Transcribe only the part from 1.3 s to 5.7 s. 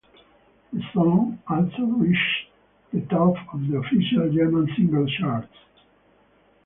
also reached the top of the Official German Single Charts.